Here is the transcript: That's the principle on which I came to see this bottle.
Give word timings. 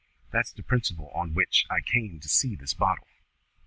That's 0.31 0.51
the 0.51 0.63
principle 0.63 1.09
on 1.13 1.35
which 1.35 1.67
I 1.69 1.81
came 1.81 2.19
to 2.21 2.27
see 2.27 2.55
this 2.55 2.73
bottle. 2.73 3.05